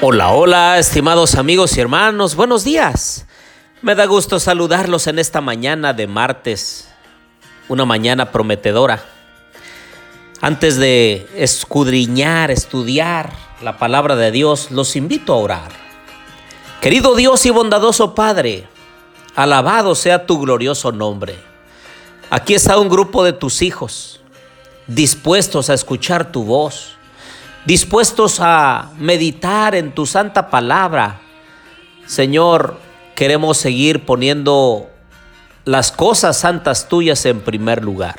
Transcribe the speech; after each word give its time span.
Hola, 0.00 0.30
hola, 0.30 0.78
estimados 0.78 1.34
amigos 1.34 1.76
y 1.76 1.80
hermanos, 1.80 2.36
buenos 2.36 2.62
días. 2.62 3.26
Me 3.82 3.96
da 3.96 4.06
gusto 4.06 4.38
saludarlos 4.38 5.08
en 5.08 5.18
esta 5.18 5.40
mañana 5.40 5.92
de 5.92 6.06
martes, 6.06 6.88
una 7.66 7.84
mañana 7.84 8.30
prometedora. 8.30 9.04
Antes 10.40 10.76
de 10.76 11.26
escudriñar, 11.34 12.52
estudiar 12.52 13.32
la 13.60 13.76
palabra 13.76 14.14
de 14.14 14.30
Dios, 14.30 14.70
los 14.70 14.94
invito 14.94 15.32
a 15.32 15.38
orar. 15.38 15.72
Querido 16.80 17.16
Dios 17.16 17.44
y 17.44 17.50
bondadoso 17.50 18.14
Padre, 18.14 18.68
alabado 19.34 19.96
sea 19.96 20.26
tu 20.26 20.38
glorioso 20.38 20.92
nombre. 20.92 21.34
Aquí 22.30 22.54
está 22.54 22.78
un 22.78 22.88
grupo 22.88 23.24
de 23.24 23.32
tus 23.32 23.62
hijos, 23.62 24.20
dispuestos 24.86 25.70
a 25.70 25.74
escuchar 25.74 26.30
tu 26.30 26.44
voz, 26.44 26.97
dispuestos 27.68 28.38
a 28.40 28.92
meditar 28.98 29.74
en 29.74 29.92
tu 29.92 30.06
santa 30.06 30.48
palabra. 30.48 31.20
Señor, 32.06 32.78
queremos 33.14 33.58
seguir 33.58 34.06
poniendo 34.06 34.88
las 35.66 35.92
cosas 35.92 36.38
santas 36.38 36.88
tuyas 36.88 37.26
en 37.26 37.42
primer 37.42 37.84
lugar. 37.84 38.16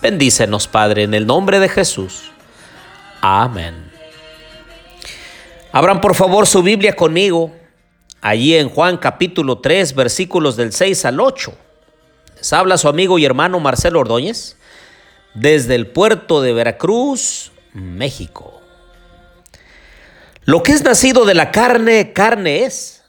Bendícenos, 0.00 0.66
Padre, 0.66 1.04
en 1.04 1.14
el 1.14 1.24
nombre 1.24 1.60
de 1.60 1.68
Jesús. 1.68 2.32
Amén. 3.20 3.92
Abran 5.70 6.00
por 6.00 6.16
favor 6.16 6.48
su 6.48 6.64
Biblia 6.64 6.96
conmigo, 6.96 7.52
allí 8.20 8.56
en 8.56 8.70
Juan 8.70 8.96
capítulo 8.96 9.58
3, 9.58 9.94
versículos 9.94 10.56
del 10.56 10.72
6 10.72 11.04
al 11.04 11.20
8. 11.20 11.54
Les 12.38 12.52
habla 12.52 12.76
su 12.76 12.88
amigo 12.88 13.20
y 13.20 13.24
hermano 13.24 13.60
Marcelo 13.60 14.00
Ordóñez 14.00 14.56
desde 15.32 15.76
el 15.76 15.86
puerto 15.86 16.42
de 16.42 16.52
Veracruz, 16.52 17.52
México. 17.72 18.60
Lo 20.44 20.62
que 20.62 20.72
es 20.72 20.82
nacido 20.82 21.24
de 21.24 21.34
la 21.34 21.50
carne, 21.50 22.12
carne 22.12 22.64
es 22.64 23.04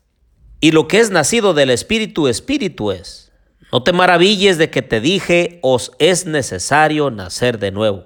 y 0.59 0.71
lo 0.71 0.87
que 0.87 0.99
es 0.99 1.09
nacido 1.09 1.53
del 1.53 1.71
Espíritu, 1.71 2.27
Espíritu 2.27 2.91
es. 2.91 3.31
No 3.71 3.81
te 3.83 3.91
maravilles 3.91 4.57
de 4.57 4.69
que 4.69 4.83
te 4.83 5.01
dije, 5.01 5.59
os 5.63 5.91
es 5.97 6.25
necesario 6.25 7.09
nacer 7.09 7.57
de 7.57 7.71
nuevo. 7.71 8.05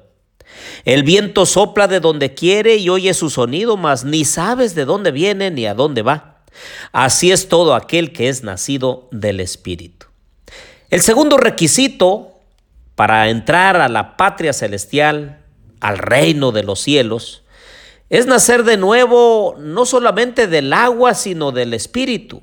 El 0.85 1.03
viento 1.03 1.45
sopla 1.45 1.87
de 1.87 1.99
donde 1.99 2.33
quiere 2.33 2.77
y 2.77 2.89
oye 2.89 3.13
su 3.13 3.29
sonido, 3.29 3.75
mas 3.75 4.05
ni 4.05 4.23
sabes 4.23 4.75
de 4.75 4.85
dónde 4.85 5.11
viene 5.11 5.51
ni 5.51 5.65
a 5.65 5.73
dónde 5.73 6.01
va. 6.01 6.45
Así 6.91 7.31
es 7.31 7.49
todo 7.49 7.75
aquel 7.75 8.13
que 8.13 8.29
es 8.29 8.43
nacido 8.43 9.09
del 9.11 9.39
Espíritu. 9.39 10.07
El 10.89 11.01
segundo 11.01 11.37
requisito 11.37 12.31
para 12.95 13.29
entrar 13.29 13.75
a 13.75 13.89
la 13.89 14.15
patria 14.17 14.53
celestial, 14.53 15.43
al 15.79 15.97
reino 15.97 16.51
de 16.51 16.63
los 16.63 16.79
cielos, 16.79 17.43
es 18.09 18.25
nacer 18.25 18.63
de 18.63 18.77
nuevo 18.77 19.55
no 19.59 19.85
solamente 19.85 20.47
del 20.47 20.71
agua, 20.73 21.13
sino 21.13 21.51
del 21.51 21.73
Espíritu. 21.73 22.41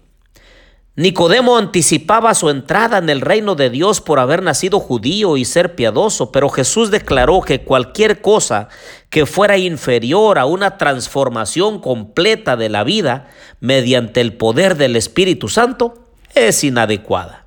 Nicodemo 0.96 1.58
anticipaba 1.58 2.34
su 2.34 2.50
entrada 2.50 2.98
en 2.98 3.10
el 3.10 3.20
reino 3.20 3.56
de 3.56 3.68
Dios 3.68 4.00
por 4.00 4.20
haber 4.20 4.44
nacido 4.44 4.78
judío 4.78 5.36
y 5.36 5.44
ser 5.44 5.74
piadoso, 5.74 6.30
pero 6.30 6.48
Jesús 6.48 6.92
declaró 6.92 7.40
que 7.40 7.62
cualquier 7.62 8.20
cosa 8.20 8.68
que 9.10 9.26
fuera 9.26 9.58
inferior 9.58 10.38
a 10.38 10.46
una 10.46 10.78
transformación 10.78 11.80
completa 11.80 12.56
de 12.56 12.68
la 12.68 12.84
vida 12.84 13.28
mediante 13.58 14.20
el 14.20 14.34
poder 14.34 14.76
del 14.76 14.94
Espíritu 14.94 15.48
Santo 15.48 15.94
es 16.36 16.62
inadecuada. 16.62 17.46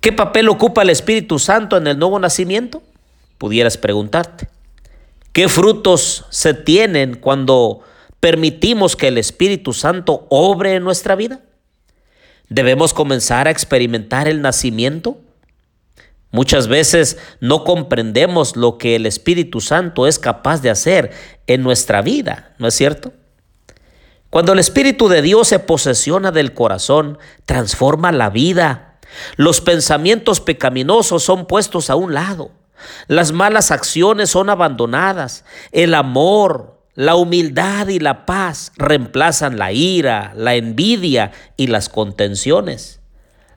¿Qué 0.00 0.12
papel 0.12 0.48
ocupa 0.48 0.82
el 0.82 0.90
Espíritu 0.90 1.40
Santo 1.40 1.76
en 1.76 1.88
el 1.88 1.98
nuevo 1.98 2.20
nacimiento? 2.20 2.80
Pudieras 3.38 3.76
preguntarte. 3.76 4.48
¿Qué 5.36 5.50
frutos 5.50 6.24
se 6.30 6.54
tienen 6.54 7.14
cuando 7.14 7.80
permitimos 8.20 8.96
que 8.96 9.08
el 9.08 9.18
Espíritu 9.18 9.74
Santo 9.74 10.26
obre 10.30 10.76
en 10.76 10.82
nuestra 10.82 11.14
vida? 11.14 11.40
¿Debemos 12.48 12.94
comenzar 12.94 13.46
a 13.46 13.50
experimentar 13.50 14.28
el 14.28 14.40
nacimiento? 14.40 15.18
Muchas 16.30 16.68
veces 16.68 17.18
no 17.40 17.64
comprendemos 17.64 18.56
lo 18.56 18.78
que 18.78 18.96
el 18.96 19.04
Espíritu 19.04 19.60
Santo 19.60 20.06
es 20.06 20.18
capaz 20.18 20.62
de 20.62 20.70
hacer 20.70 21.12
en 21.46 21.62
nuestra 21.62 22.00
vida, 22.00 22.54
¿no 22.56 22.66
es 22.66 22.74
cierto? 22.74 23.12
Cuando 24.30 24.54
el 24.54 24.58
Espíritu 24.58 25.06
de 25.08 25.20
Dios 25.20 25.48
se 25.48 25.58
posesiona 25.58 26.32
del 26.32 26.54
corazón, 26.54 27.18
transforma 27.44 28.10
la 28.10 28.30
vida. 28.30 29.00
Los 29.36 29.60
pensamientos 29.60 30.40
pecaminosos 30.40 31.22
son 31.22 31.44
puestos 31.44 31.90
a 31.90 31.94
un 31.94 32.14
lado. 32.14 32.52
Las 33.06 33.32
malas 33.32 33.70
acciones 33.70 34.30
son 34.30 34.50
abandonadas. 34.50 35.44
El 35.72 35.94
amor, 35.94 36.80
la 36.94 37.14
humildad 37.14 37.88
y 37.88 37.98
la 37.98 38.26
paz 38.26 38.72
reemplazan 38.76 39.58
la 39.58 39.72
ira, 39.72 40.32
la 40.34 40.54
envidia 40.54 41.32
y 41.56 41.66
las 41.66 41.88
contenciones. 41.88 43.00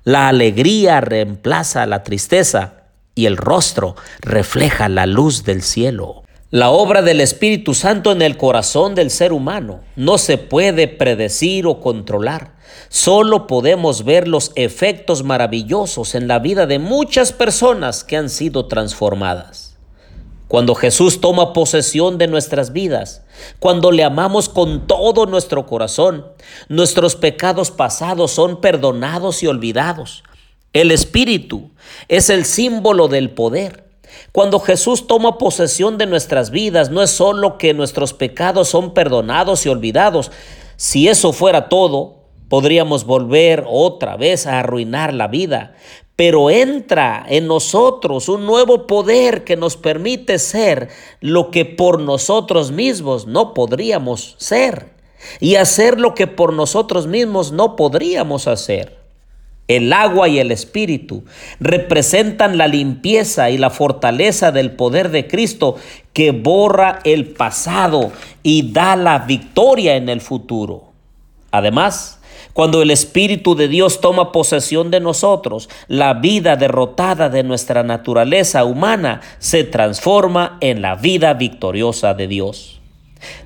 La 0.03 0.27
alegría 0.27 1.01
reemplaza 1.01 1.85
la 1.85 2.03
tristeza 2.03 2.73
y 3.15 3.25
el 3.25 3.37
rostro 3.37 3.95
refleja 4.21 4.89
la 4.89 5.05
luz 5.05 5.43
del 5.43 5.61
cielo. 5.61 6.23
La 6.51 6.71
obra 6.71 7.03
del 7.03 7.21
Espíritu 7.21 7.75
Santo 7.75 8.11
en 8.11 8.23
el 8.23 8.35
corazón 8.35 8.95
del 8.95 9.11
ser 9.11 9.33
humano 9.33 9.81
no 9.95 10.17
se 10.17 10.39
puede 10.39 10.87
predecir 10.87 11.67
o 11.67 11.79
controlar. 11.79 12.55
Solo 12.87 13.45
podemos 13.45 14.03
ver 14.03 14.27
los 14.27 14.51
efectos 14.55 15.21
maravillosos 15.21 16.15
en 16.15 16.27
la 16.27 16.39
vida 16.39 16.65
de 16.65 16.79
muchas 16.79 17.33
personas 17.33 18.03
que 18.03 18.17
han 18.17 18.31
sido 18.31 18.65
transformadas. 18.65 19.77
Cuando 20.47 20.73
Jesús 20.73 21.21
toma 21.21 21.53
posesión 21.53 22.17
de 22.17 22.25
nuestras 22.25 22.73
vidas, 22.73 23.21
cuando 23.59 23.91
le 23.91 24.03
amamos 24.03 24.49
con 24.49 24.87
todo 24.87 25.27
nuestro 25.27 25.67
corazón, 25.67 26.25
nuestros 26.67 27.15
pecados 27.15 27.69
pasados 27.69 28.31
son 28.31 28.59
perdonados 28.59 29.43
y 29.43 29.47
olvidados. 29.47 30.23
El 30.73 30.89
Espíritu 30.89 31.69
es 32.07 32.31
el 32.31 32.43
símbolo 32.43 33.07
del 33.07 33.29
poder. 33.29 33.88
Cuando 34.31 34.59
Jesús 34.59 35.07
toma 35.07 35.37
posesión 35.37 35.97
de 35.97 36.05
nuestras 36.05 36.51
vidas, 36.51 36.89
no 36.89 37.01
es 37.01 37.09
solo 37.11 37.57
que 37.57 37.73
nuestros 37.73 38.13
pecados 38.13 38.69
son 38.69 38.93
perdonados 38.93 39.65
y 39.65 39.69
olvidados. 39.69 40.31
Si 40.75 41.07
eso 41.07 41.33
fuera 41.33 41.69
todo, 41.69 42.23
podríamos 42.47 43.05
volver 43.05 43.65
otra 43.67 44.17
vez 44.17 44.47
a 44.47 44.59
arruinar 44.59 45.13
la 45.13 45.27
vida 45.27 45.75
pero 46.19 46.49
entra 46.49 47.25
en 47.29 47.47
nosotros 47.47 48.27
un 48.27 48.45
nuevo 48.45 48.87
poder 48.87 49.45
que 49.45 49.55
nos 49.55 49.77
permite 49.77 50.37
ser 50.37 50.89
lo 51.21 51.49
que 51.49 51.63
por 51.63 52.01
nosotros 52.01 52.73
mismos 52.73 53.25
no 53.25 53.53
podríamos 53.53 54.35
ser 54.37 54.91
y 55.39 55.55
hacer 55.55 55.97
lo 55.97 56.15
que 56.15 56.27
por 56.27 56.51
nosotros 56.51 57.07
mismos 57.07 57.53
no 57.53 57.77
podríamos 57.77 58.47
hacer. 58.47 58.98
El 59.69 59.93
agua 59.93 60.27
y 60.27 60.39
el 60.39 60.51
espíritu 60.51 61.23
representan 61.59 62.57
la 62.57 62.67
limpieza 62.67 63.51
y 63.51 63.57
la 63.59 63.69
fortaleza 63.69 64.51
del 64.51 64.71
poder 64.71 65.11
de 65.11 65.27
Cristo 65.27 65.75
que 66.11 66.31
borra 66.31 66.99
el 67.03 67.27
pasado 67.27 68.11
y 68.41 68.73
da 68.73 68.95
la 68.95 69.19
victoria 69.19 69.95
en 69.95 70.09
el 70.09 70.21
futuro. 70.21 70.91
Además, 71.51 72.19
cuando 72.53 72.81
el 72.81 72.89
Espíritu 72.89 73.55
de 73.55 73.67
Dios 73.67 74.01
toma 74.01 74.31
posesión 74.31 74.89
de 74.89 74.99
nosotros, 74.99 75.69
la 75.87 76.15
vida 76.15 76.55
derrotada 76.55 77.29
de 77.29 77.43
nuestra 77.43 77.83
naturaleza 77.83 78.65
humana 78.65 79.21
se 79.37 79.63
transforma 79.63 80.57
en 80.61 80.81
la 80.81 80.95
vida 80.95 81.35
victoriosa 81.35 82.15
de 82.15 82.27
Dios. 82.27 82.81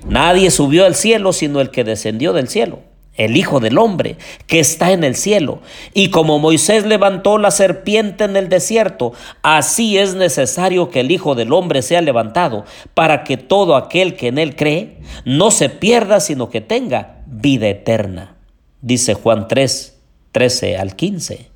Nadie 0.06 0.50
subió 0.50 0.86
al 0.86 0.94
cielo 0.94 1.34
sino 1.34 1.60
el 1.60 1.70
que 1.70 1.84
descendió 1.84 2.32
del 2.32 2.48
cielo, 2.48 2.80
el 3.16 3.36
Hijo 3.36 3.60
del 3.60 3.78
Hombre, 3.78 4.16
que 4.46 4.60
está 4.60 4.92
en 4.92 5.04
el 5.04 5.16
cielo. 5.16 5.60
Y 5.92 6.10
como 6.10 6.38
Moisés 6.38 6.86
levantó 6.86 7.38
la 7.38 7.50
serpiente 7.50 8.24
en 8.24 8.36
el 8.36 8.48
desierto, 8.48 9.12
así 9.42 9.98
es 9.98 10.14
necesario 10.14 10.90
que 10.90 11.00
el 11.00 11.10
Hijo 11.10 11.34
del 11.34 11.52
Hombre 11.52 11.82
sea 11.82 12.00
levantado, 12.00 12.64
para 12.94 13.24
que 13.24 13.36
todo 13.36 13.76
aquel 13.76 14.16
que 14.16 14.28
en 14.28 14.38
él 14.38 14.56
cree 14.56 14.98
no 15.24 15.50
se 15.50 15.68
pierda, 15.68 16.20
sino 16.20 16.50
que 16.50 16.60
tenga 16.60 17.22
vida 17.26 17.68
eterna 17.68 18.34
dice 18.84 19.14
Juan 19.14 19.48
3, 19.48 19.96
13 20.32 20.76
al 20.76 20.94
15. 20.94 21.53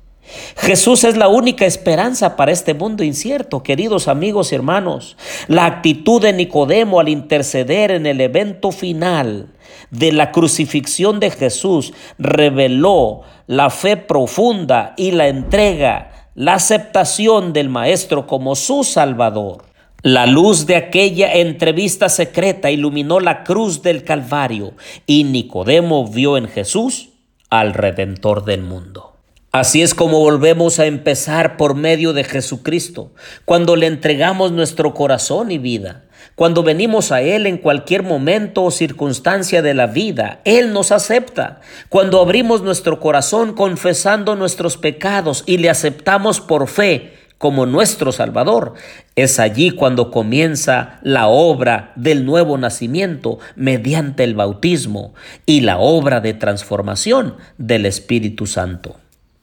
Jesús 0.57 1.03
es 1.03 1.17
la 1.17 1.27
única 1.27 1.65
esperanza 1.65 2.35
para 2.35 2.51
este 2.51 2.73
mundo 2.73 3.03
incierto, 3.03 3.63
queridos 3.63 4.07
amigos 4.07 4.51
y 4.51 4.55
hermanos. 4.55 5.17
La 5.47 5.65
actitud 5.65 6.21
de 6.21 6.33
Nicodemo 6.33 6.99
al 6.99 7.09
interceder 7.09 7.91
en 7.91 8.05
el 8.05 8.21
evento 8.21 8.71
final 8.71 9.47
de 9.91 10.11
la 10.11 10.31
crucifixión 10.31 11.19
de 11.19 11.31
Jesús 11.31 11.93
reveló 12.17 13.21
la 13.47 13.69
fe 13.69 13.97
profunda 13.97 14.93
y 14.97 15.11
la 15.11 15.27
entrega 15.27 16.11
la 16.35 16.53
aceptación 16.53 17.51
del 17.51 17.69
Maestro 17.69 18.25
como 18.25 18.55
su 18.55 18.83
Salvador. 18.83 19.65
La 20.01 20.25
luz 20.25 20.65
de 20.65 20.77
aquella 20.77 21.33
entrevista 21.33 22.07
secreta 22.07 22.71
iluminó 22.71 23.19
la 23.19 23.43
cruz 23.43 23.81
del 23.81 24.05
Calvario 24.05 24.73
y 25.05 25.25
Nicodemo 25.25 26.07
vio 26.07 26.37
en 26.37 26.47
Jesús 26.47 27.09
al 27.49 27.73
Redentor 27.73 28.45
del 28.45 28.61
mundo. 28.61 29.08
Así 29.51 29.81
es 29.81 29.95
como 29.95 30.19
volvemos 30.19 30.77
a 30.77 30.85
empezar 30.85 31.57
por 31.57 31.73
medio 31.73 32.13
de 32.13 32.23
Jesucristo, 32.23 33.11
cuando 33.45 33.75
le 33.75 33.87
entregamos 33.87 34.51
nuestro 34.51 34.93
corazón 34.93 35.49
y 35.49 35.57
vida. 35.57 36.03
Cuando 36.35 36.61
venimos 36.61 37.11
a 37.11 37.23
Él 37.23 37.47
en 37.47 37.57
cualquier 37.57 38.03
momento 38.03 38.63
o 38.63 38.69
circunstancia 38.69 39.63
de 39.63 39.73
la 39.73 39.87
vida, 39.87 40.39
Él 40.45 40.71
nos 40.71 40.91
acepta. 40.91 41.61
Cuando 41.89 42.21
abrimos 42.21 42.61
nuestro 42.61 42.99
corazón 42.99 43.53
confesando 43.53 44.35
nuestros 44.35 44.77
pecados 44.77 45.43
y 45.47 45.57
le 45.57 45.71
aceptamos 45.71 46.41
por 46.41 46.67
fe 46.67 47.13
como 47.39 47.65
nuestro 47.65 48.11
Salvador, 48.11 48.75
es 49.15 49.39
allí 49.39 49.71
cuando 49.71 50.11
comienza 50.11 50.99
la 51.01 51.27
obra 51.27 51.91
del 51.95 52.23
nuevo 52.23 52.55
nacimiento 52.59 53.39
mediante 53.55 54.23
el 54.23 54.35
bautismo 54.35 55.15
y 55.47 55.61
la 55.61 55.79
obra 55.79 56.19
de 56.19 56.35
transformación 56.35 57.37
del 57.57 57.87
Espíritu 57.87 58.45
Santo. 58.45 58.97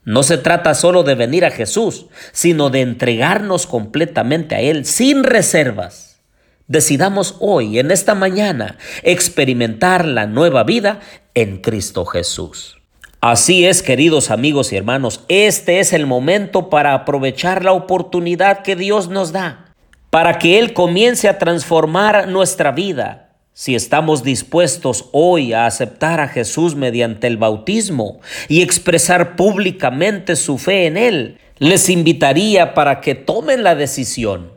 No 0.07 0.23
se 0.23 0.37
trata 0.37 0.73
solo 0.73 1.03
de 1.03 1.15
venir 1.15 1.43
a 1.43 1.51
Jesús, 1.51 2.05
sino 2.31 2.69
de 2.69 2.79
entregarnos 2.79 3.67
completamente 3.67 4.55
a 4.55 4.61
Él 4.61 4.85
sin 4.85 5.25
reservas. 5.25 6.21
Decidamos 6.65 7.35
hoy, 7.41 7.77
en 7.77 7.91
esta 7.91 8.15
mañana, 8.15 8.77
experimentar 9.03 10.05
la 10.05 10.25
nueva 10.25 10.63
vida 10.63 11.01
en 11.33 11.57
Cristo 11.57 12.05
Jesús. 12.05 12.77
Así 13.19 13.65
es, 13.65 13.83
queridos 13.83 14.31
amigos 14.31 14.71
y 14.71 14.77
hermanos, 14.77 15.25
este 15.27 15.81
es 15.81 15.91
el 15.91 16.05
momento 16.05 16.69
para 16.69 16.93
aprovechar 16.93 17.65
la 17.65 17.73
oportunidad 17.73 18.61
que 18.61 18.77
Dios 18.77 19.09
nos 19.09 19.33
da, 19.33 19.75
para 20.09 20.39
que 20.39 20.57
Él 20.57 20.71
comience 20.71 21.27
a 21.27 21.37
transformar 21.37 22.29
nuestra 22.29 22.71
vida, 22.71 23.26
si 23.57 23.73
estamos 23.73 24.21
dispuestos 24.21 25.05
hoy 25.13 25.51
a 25.53 25.65
aceptar 25.65 26.19
a 26.19 26.27
Jesús 26.27 26.75
mediante 26.75 27.25
el 27.25 27.37
bautismo 27.37 28.19
y 28.47 28.61
expresar 28.61 29.35
públicamente 29.35 30.35
su 30.35 30.59
fe 30.59 30.85
en 30.85 30.95
Él, 30.95 31.39
les 31.57 31.89
invitaría 31.89 32.75
para 32.75 33.01
que 33.01 33.15
tomen 33.15 33.63
la 33.63 33.73
decisión 33.73 34.51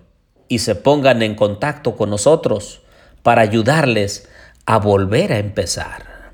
y 0.48 0.58
se 0.58 0.74
pongan 0.74 1.22
en 1.22 1.34
contacto 1.34 1.96
con 1.96 2.10
nosotros 2.10 2.82
para 3.22 3.40
ayudarles 3.40 4.28
a 4.66 4.76
volver 4.76 5.32
a 5.32 5.38
empezar. 5.38 6.32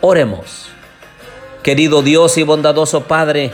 Oremos. 0.00 0.68
Querido 1.64 2.02
Dios 2.02 2.38
y 2.38 2.44
bondadoso 2.44 3.08
Padre, 3.08 3.50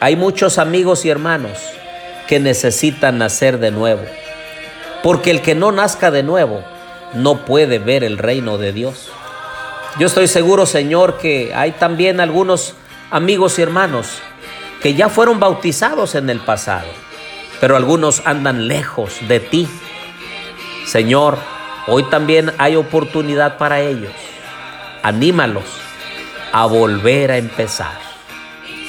hay 0.00 0.16
muchos 0.16 0.56
amigos 0.56 1.04
y 1.04 1.10
hermanos 1.10 1.58
que 2.28 2.40
necesitan 2.40 3.18
nacer 3.18 3.58
de 3.58 3.72
nuevo, 3.72 4.04
porque 5.02 5.30
el 5.30 5.42
que 5.42 5.54
no 5.54 5.70
nazca 5.70 6.10
de 6.10 6.22
nuevo, 6.22 6.71
no 7.14 7.44
puede 7.44 7.78
ver 7.78 8.04
el 8.04 8.18
reino 8.18 8.58
de 8.58 8.72
Dios. 8.72 9.10
Yo 9.98 10.06
estoy 10.06 10.26
seguro, 10.26 10.66
Señor, 10.66 11.18
que 11.18 11.52
hay 11.54 11.72
también 11.72 12.20
algunos 12.20 12.74
amigos 13.10 13.58
y 13.58 13.62
hermanos 13.62 14.22
que 14.80 14.94
ya 14.94 15.08
fueron 15.08 15.38
bautizados 15.38 16.14
en 16.14 16.30
el 16.30 16.40
pasado, 16.40 16.88
pero 17.60 17.76
algunos 17.76 18.22
andan 18.24 18.66
lejos 18.68 19.16
de 19.28 19.40
ti. 19.40 19.68
Señor, 20.86 21.38
hoy 21.86 22.04
también 22.04 22.52
hay 22.58 22.76
oportunidad 22.76 23.58
para 23.58 23.80
ellos. 23.80 24.12
Anímalos 25.02 25.64
a 26.52 26.66
volver 26.66 27.30
a 27.30 27.36
empezar. 27.36 27.98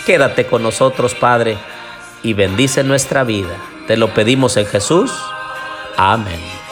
Quédate 0.05 0.45
con 0.45 0.63
nosotros, 0.63 1.13
Padre, 1.15 1.57
y 2.23 2.33
bendice 2.33 2.83
nuestra 2.83 3.23
vida. 3.23 3.55
Te 3.87 3.97
lo 3.97 4.13
pedimos 4.13 4.57
en 4.57 4.65
Jesús. 4.65 5.11
Amén. 5.97 6.62